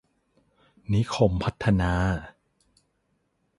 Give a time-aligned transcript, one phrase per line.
[0.91, 1.93] นิคมพัฒนา